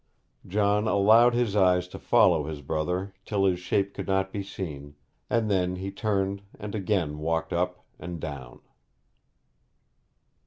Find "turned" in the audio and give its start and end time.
5.91-6.41